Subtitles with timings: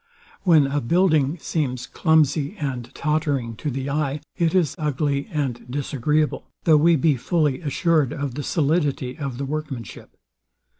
[0.41, 6.47] When a building seems clumsy and tottering to the eye, it is ugly and disagreeable;
[6.63, 10.17] though we be fully assured of the solidity of the workmanship.